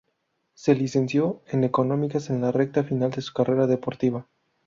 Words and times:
Se 0.55 0.73
licenció 0.73 1.43
en 1.45 1.63
económicas 1.63 2.31
en 2.31 2.41
la 2.41 2.51
recta 2.51 2.83
final 2.83 3.11
de 3.11 3.21
su 3.21 3.31
carrera 3.33 3.67
deportiva. 3.67 4.25